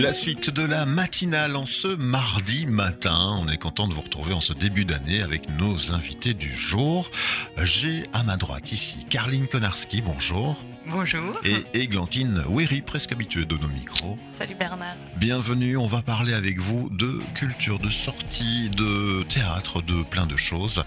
[0.00, 3.38] La suite de la matinale en ce mardi matin.
[3.38, 7.10] On est content de vous retrouver en ce début d'année avec nos invités du jour.
[7.62, 10.56] J'ai à ma droite ici Carline Konarski, bonjour.
[10.86, 11.38] Bonjour.
[11.44, 14.18] Et Églantine Wery, presque habituée de nos micros.
[14.32, 14.96] Salut Bernard.
[15.18, 20.36] Bienvenue, on va parler avec vous de culture, de sortie, de théâtre, de plein de
[20.36, 20.82] choses.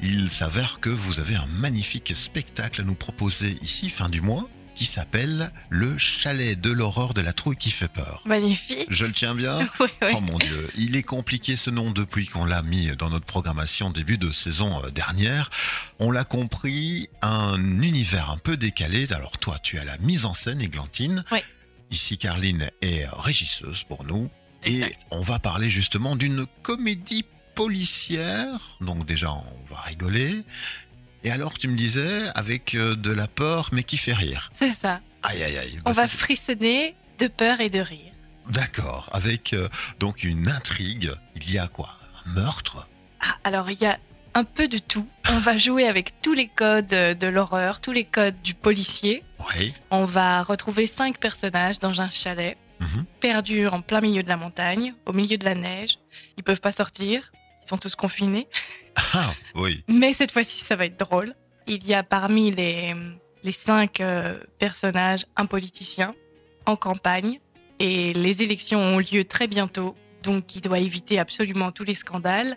[0.00, 4.48] Il s'avère que vous avez un magnifique spectacle à nous proposer ici, fin du mois,
[4.74, 8.22] qui s'appelle Le chalet de l'horreur de la trouille qui fait peur.
[8.24, 8.86] Magnifique.
[8.88, 9.58] Je le tiens bien.
[10.14, 13.90] Oh mon dieu, il est compliqué ce nom depuis qu'on l'a mis dans notre programmation
[13.90, 15.48] début de saison euh, dernière.
[15.98, 19.06] On l'a compris, un univers un peu décalé.
[19.12, 21.24] Alors toi, tu as la mise en scène, Églantine.
[21.32, 21.38] Oui.
[21.90, 24.30] Ici, Carline est régisseuse pour nous.
[24.64, 25.00] Et Exact.
[25.10, 28.76] on va parler justement d'une comédie policière.
[28.80, 30.42] Donc déjà, on va rigoler.
[31.24, 34.50] Et alors, tu me disais, avec euh, de la peur, mais qui fait rire?
[34.54, 35.00] C'est ça.
[35.22, 35.78] Aïe, aïe, aïe.
[35.84, 38.12] On Bah, va frissonner de peur et de rire.
[38.50, 39.68] D'accord, avec euh,
[40.00, 41.12] donc une intrigue.
[41.36, 41.90] Il y a quoi?
[42.26, 42.88] Un meurtre?
[43.20, 43.98] Ah, alors il y a
[44.34, 45.06] un peu de tout.
[45.30, 49.22] On va jouer avec tous les codes euh, de l'horreur, tous les codes du policier.
[49.54, 49.74] Oui.
[49.92, 53.04] On va retrouver cinq personnages dans un chalet, Mhm.
[53.20, 55.98] perdus en plein milieu de la montagne, au milieu de la neige.
[56.36, 57.30] Ils peuvent pas sortir.
[57.64, 58.48] Ils sont tous confinés.
[59.14, 59.84] Ah, oui.
[59.88, 61.34] Mais cette fois-ci, ça va être drôle.
[61.66, 62.94] Il y a parmi les,
[63.42, 66.14] les cinq euh, personnages un politicien
[66.66, 67.40] en campagne
[67.78, 69.94] et les élections ont lieu très bientôt.
[70.22, 72.56] Donc il doit éviter absolument tous les scandales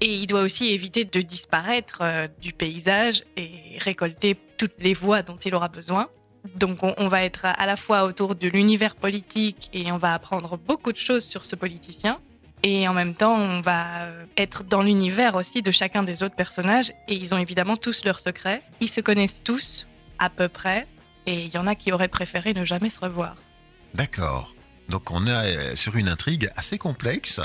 [0.00, 5.22] et il doit aussi éviter de disparaître euh, du paysage et récolter toutes les voix
[5.22, 6.08] dont il aura besoin.
[6.56, 10.14] Donc on, on va être à la fois autour de l'univers politique et on va
[10.14, 12.20] apprendre beaucoup de choses sur ce politicien.
[12.62, 16.34] Et en même temps, on va euh, être dans l'univers aussi de chacun des autres
[16.34, 16.92] personnages.
[17.06, 18.62] Et ils ont évidemment tous leurs secrets.
[18.80, 19.86] Ils se connaissent tous,
[20.18, 20.86] à peu près.
[21.26, 23.36] Et il y en a qui auraient préféré ne jamais se revoir.
[23.94, 24.54] D'accord.
[24.88, 27.40] Donc on est euh, sur une intrigue assez complexe,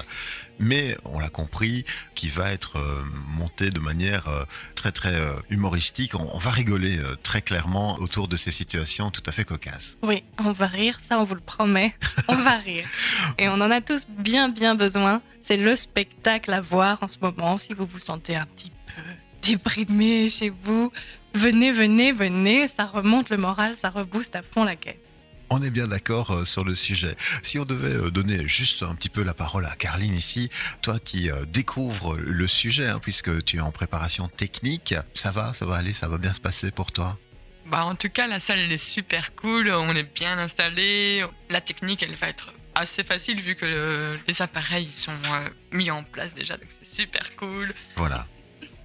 [0.60, 1.84] mais on l'a compris,
[2.16, 3.04] qui va être euh,
[3.38, 4.46] montée de manière euh,
[4.76, 5.14] très très
[5.50, 6.16] humoristique.
[6.16, 9.98] On, va rigoler très clairement autour de ces situations tout à fait cocasses.
[10.04, 11.96] Oui, on va rire, ça on vous le promet.
[12.28, 12.88] On va rire.
[13.38, 15.22] Et on en a tous bien bien besoin.
[15.40, 17.58] C'est le spectacle à voir en ce moment.
[17.58, 19.02] Si vous vous sentez un petit peu
[19.42, 20.92] déprimé chez vous,
[21.34, 22.68] venez, venez, venez.
[22.68, 25.13] Ça remonte le moral, ça rebooste à fond la caisse.
[25.56, 27.16] On est bien d'accord euh, sur le sujet.
[27.44, 30.50] Si on devait euh, donner juste un petit peu la parole à Carline ici,
[30.82, 35.54] toi qui euh, découvres le sujet, hein, puisque tu es en préparation technique, ça va,
[35.54, 37.20] ça va aller, ça va bien se passer pour toi?
[37.68, 39.70] Bah, en tout cas, la salle, elle est super cool.
[39.70, 41.24] On est bien installé.
[41.52, 45.92] La technique, elle va être assez facile vu que le- les appareils sont euh, mis
[45.92, 46.58] en place déjà.
[46.58, 47.72] Donc, c'est super cool.
[47.96, 48.28] Voilà.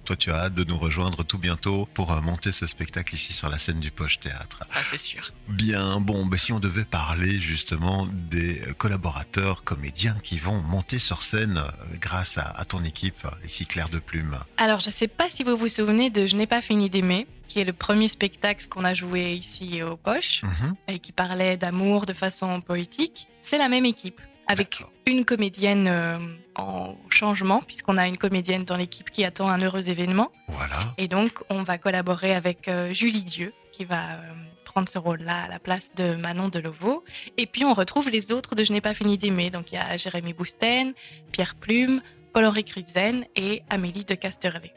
[0.09, 3.31] Toi, tu as hâte de nous rejoindre tout bientôt pour euh, monter ce spectacle ici
[3.31, 4.57] sur la scène du Poche Théâtre.
[4.73, 5.31] Ça, c'est sûr.
[5.47, 10.97] Bien, bon, ben, si on devait parler justement des euh, collaborateurs, comédiens qui vont monter
[10.97, 11.69] sur scène euh,
[12.01, 14.35] grâce à, à ton équipe, ici Claire de Plume.
[14.57, 17.27] Alors, je ne sais pas si vous vous souvenez de Je n'ai pas fini d'aimer,
[17.47, 20.75] qui est le premier spectacle qu'on a joué ici au Poche Mhm.
[20.87, 23.27] et qui parlait d'amour de façon poétique.
[23.43, 26.17] C'est la même équipe, avec une comédienne euh,
[26.55, 30.31] en changement, puisqu'on a une comédienne dans l'équipe qui attend un heureux événement.
[30.47, 30.93] Voilà.
[30.97, 34.33] Et donc, on va collaborer avec euh, Julie Dieu, qui va euh,
[34.65, 37.05] prendre ce rôle-là à la place de Manon Deloveau.
[37.37, 39.51] Et puis, on retrouve les autres de Je n'ai pas fini d'aimer.
[39.51, 40.93] Donc, il y a Jérémy Bousten,
[41.31, 42.01] Pierre Plume,
[42.33, 44.73] Paul-Henri Cruzen et Amélie de Casterlet.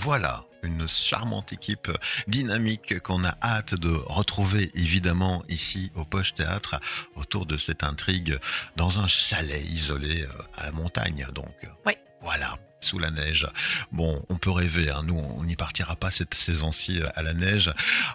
[0.00, 1.90] Voilà, une charmante équipe
[2.28, 6.76] dynamique qu'on a hâte de retrouver évidemment ici au Poche Théâtre
[7.16, 8.38] autour de cette intrigue
[8.76, 11.54] dans un chalet isolé euh, à la montagne donc.
[11.86, 11.94] Oui.
[12.20, 13.48] Voilà, sous la neige.
[13.90, 17.32] Bon, on peut rêver, hein, nous on n'y partira pas cette saison-ci euh, à la
[17.34, 17.72] neige.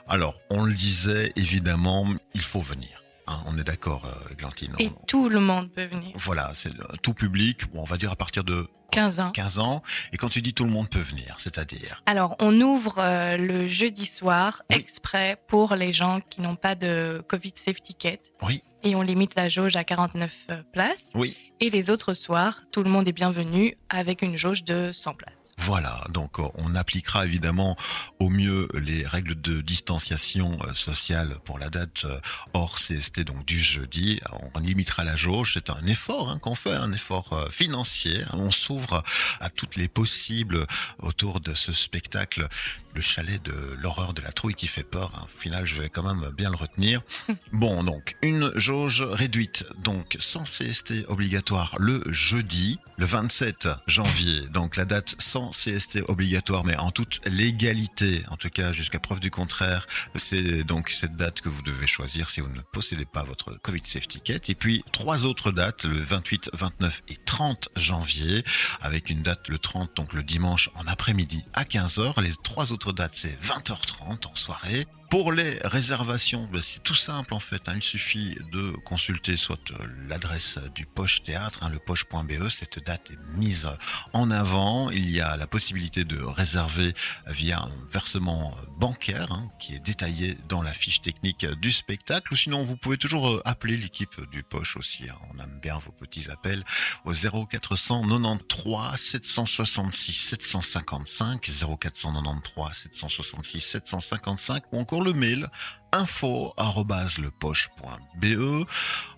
[0.08, 3.04] Alors, on le disait évidemment, il faut venir.
[3.28, 4.74] hein, on est d'accord, euh, Glantine.
[4.80, 6.12] Et On- tout le monde peut venir.
[6.16, 6.72] Voilà, c'est
[7.02, 9.32] tout public, bon, on va dire à partir de 15 ans.
[9.32, 9.84] 15 ans.
[10.12, 13.68] Et quand tu dis tout le monde peut venir, c'est-à-dire Alors, on ouvre euh, le
[13.68, 14.78] jeudi soir Oui.
[14.78, 18.18] exprès pour les gens qui n'ont pas de Covid Safety Kit.
[18.42, 18.64] Oui.
[18.84, 21.12] Et on limite la jauge à 49 euh, places.
[21.14, 21.38] Oui.
[21.60, 25.54] Et les autres soirs, tout le monde est bienvenu avec une jauge de 100 places.
[25.58, 27.76] Voilà, donc euh, on appliquera évidemment
[28.20, 32.20] au mieux les règles de distanciation euh, sociale pour la date euh,
[32.54, 34.20] hors CST, donc du jeudi.
[34.54, 38.24] On limitera la jauge, c'est un effort hein, qu'on fait, un effort financier.
[38.34, 39.02] On s'ouvre
[39.40, 40.68] à toutes les possibles
[41.00, 42.48] autour de ce spectacle,
[42.94, 45.12] le chalet de l'horreur de la trouille qui fait peur.
[45.16, 45.26] hein.
[45.36, 47.02] Au final, je vais quand même bien le retenir.
[47.52, 51.47] Bon, donc une jauge réduite, donc sans CST obligatoire
[51.80, 54.48] le jeudi, le 27 janvier.
[54.50, 59.20] Donc la date sans CST obligatoire, mais en toute légalité, en tout cas jusqu'à preuve
[59.20, 59.88] du contraire.
[60.16, 63.82] C'est donc cette date que vous devez choisir si vous ne possédez pas votre Covid
[63.84, 64.42] Safe Ticket.
[64.50, 68.44] Et puis trois autres dates, le 28, 29 et 30 janvier,
[68.82, 72.22] avec une date le 30, donc le dimanche en après-midi à 15h.
[72.22, 74.88] Les trois autres dates, c'est 20h30 en soirée.
[75.10, 77.70] Pour les réservations, ben, c'est tout simple en fait.
[77.70, 77.74] hein.
[77.78, 82.50] Il suffit de consulter soit euh, l'adresse du Poche Théâtre, hein, le poche.be.
[82.50, 83.70] Cette date est mise
[84.12, 84.90] en avant.
[84.90, 86.94] Il y a la possibilité de réserver
[87.26, 92.34] via un versement bancaire hein, qui est détaillé dans la fiche technique du spectacle.
[92.34, 95.06] Ou sinon, vous pouvez toujours euh, appeler l'équipe du Poche aussi.
[95.34, 96.66] On aime bien vos petits appels
[97.06, 101.50] au 0493 766 755
[101.80, 105.48] 0493 766 755 ou encore le mail
[105.92, 108.66] info@lepoche.be.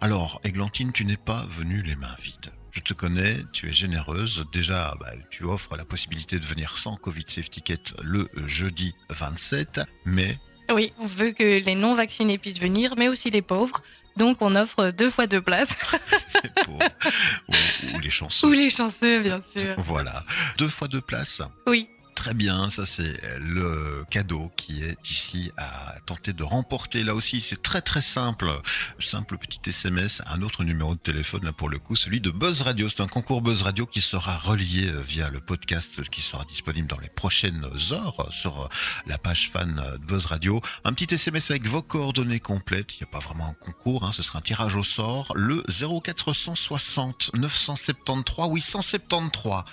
[0.02, 2.52] Alors, Églantine, tu n'es pas venue les mains vides.
[2.72, 4.46] Je te connais, tu es généreuse.
[4.54, 9.82] Déjà, bah, tu offres la possibilité de venir sans Covid Safe Ticket le jeudi 27,
[10.06, 10.38] mais
[10.72, 13.82] Oui, on veut que les non vaccinés puissent venir, mais aussi les pauvres.
[14.18, 15.76] Donc on offre deux fois deux places.
[16.66, 18.48] pour ou, ou les chansons.
[18.48, 19.76] Ou les chanceux, bien sûr.
[19.78, 20.24] Voilà,
[20.58, 21.42] deux fois deux places?
[21.68, 27.06] Oui, Très bien, ça c'est le cadeau qui est ici à tenter de remporter.
[27.06, 28.52] Là aussi, c'est très très simple.
[29.00, 32.64] Simple petit SMS, un autre numéro de téléphone, là pour le coup, celui de Buzz
[32.64, 32.90] Radio.
[32.90, 36.90] C'est un concours Buzz Radio qui sera relié euh, via le podcast qui sera disponible
[36.90, 37.64] dans les prochaines
[37.94, 38.68] heures sur euh,
[39.08, 40.60] la page fan de Buzz Radio.
[40.84, 42.96] Un petit SMS avec vos coordonnées complètes.
[42.96, 45.32] Il n'y a pas vraiment un concours, hein, ce sera un tirage au sort.
[45.36, 49.64] Le 0460 973 873.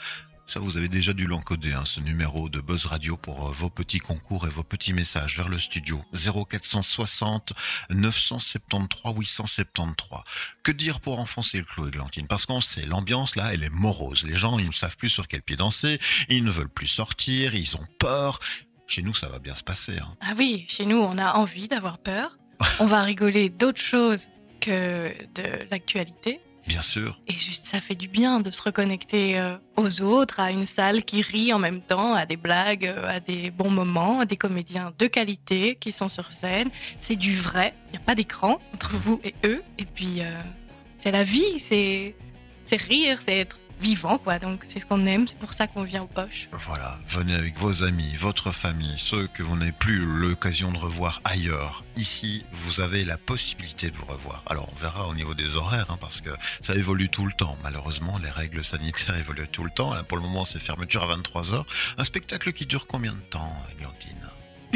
[0.49, 3.69] Ça, vous avez déjà dû l'encoder, hein, ce numéro de Buzz Radio pour euh, vos
[3.69, 6.05] petits concours et vos petits messages vers le studio.
[6.15, 7.53] 0460
[7.91, 10.21] 973 873.
[10.63, 12.29] Que dire pour enfoncer le clou, Églantine?
[12.29, 14.23] Parce qu'on sait, l'ambiance là, elle est morose.
[14.23, 15.99] Les gens, ils ne savent plus sur quel pied danser,
[16.29, 18.39] ils ne veulent plus sortir, ils ont peur.
[18.87, 19.99] Chez nous, ça va bien se passer.
[19.99, 20.15] Hein.
[20.21, 22.39] Ah oui, chez nous, on a envie d'avoir peur.
[22.79, 24.29] On va rigoler d'autres choses
[24.61, 26.41] que de l'actualité.
[26.67, 27.21] Bien sûr.
[27.29, 31.05] Et juste, ça fait du bien de se reconnecter euh, aux autres, à une salle
[31.05, 34.37] qui rit en même temps, à des blagues, euh, à des bons moments, à des
[34.37, 36.69] comédiens de qualité qui sont sur scène.
[36.99, 37.75] C'est du vrai.
[37.89, 39.63] Il n'y a pas d'écran entre vous et eux.
[39.79, 40.41] Et puis, euh,
[40.97, 42.17] c'est la vie, c'est
[42.65, 44.39] c'est rire, c'est être vivant, quoi.
[44.39, 45.27] Donc, c'est ce qu'on aime.
[45.29, 46.49] C'est pour ça qu'on vient aux poches.
[46.53, 51.21] Voilà, venez avec vos amis, votre famille, ceux que vous n'avez plus l'occasion de revoir
[51.25, 51.85] ailleurs.
[51.97, 54.43] Ici, vous avez la possibilité de vous revoir.
[54.47, 56.31] Alors, on verra au niveau des horaires, hein, parce que
[56.61, 57.57] ça évolue tout le temps.
[57.63, 59.93] Malheureusement, les règles sanitaires évoluent tout le temps.
[60.05, 61.65] Pour le moment, c'est fermeture à 23h.
[61.99, 64.17] Un spectacle qui dure combien de temps, Églantine